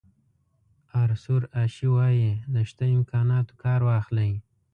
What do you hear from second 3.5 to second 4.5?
کار واخلئ.